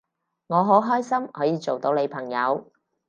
[0.47, 2.71] 我好開心可以做到你朋友